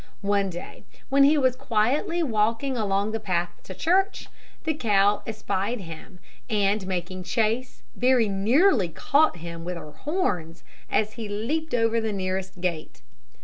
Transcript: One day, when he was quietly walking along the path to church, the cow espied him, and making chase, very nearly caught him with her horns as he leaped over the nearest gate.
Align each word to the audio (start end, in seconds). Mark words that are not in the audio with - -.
One 0.25 0.49
day, 0.49 0.83
when 1.09 1.25
he 1.25 1.37
was 1.37 1.55
quietly 1.55 2.23
walking 2.23 2.75
along 2.75 3.11
the 3.11 3.19
path 3.19 3.51
to 3.65 3.75
church, 3.75 4.29
the 4.63 4.73
cow 4.73 5.21
espied 5.27 5.81
him, 5.81 6.17
and 6.49 6.87
making 6.87 7.21
chase, 7.21 7.83
very 7.95 8.27
nearly 8.27 8.89
caught 8.89 9.35
him 9.37 9.63
with 9.63 9.77
her 9.77 9.91
horns 9.91 10.63
as 10.89 11.13
he 11.13 11.29
leaped 11.29 11.75
over 11.75 12.01
the 12.01 12.13
nearest 12.13 12.59
gate. 12.61 13.03